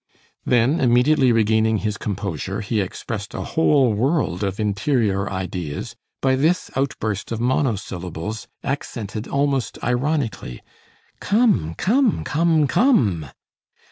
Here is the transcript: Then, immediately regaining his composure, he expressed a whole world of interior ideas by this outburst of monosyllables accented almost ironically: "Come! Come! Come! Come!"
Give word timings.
Then, 0.45 0.79
immediately 0.79 1.31
regaining 1.31 1.77
his 1.77 1.95
composure, 1.99 2.61
he 2.61 2.81
expressed 2.81 3.35
a 3.35 3.43
whole 3.53 3.93
world 3.93 4.43
of 4.43 4.59
interior 4.59 5.29
ideas 5.31 5.95
by 6.23 6.35
this 6.35 6.71
outburst 6.75 7.31
of 7.31 7.39
monosyllables 7.39 8.47
accented 8.63 9.27
almost 9.27 9.77
ironically: 9.83 10.59
"Come! 11.19 11.75
Come! 11.75 12.23
Come! 12.23 12.65
Come!" 12.65 13.27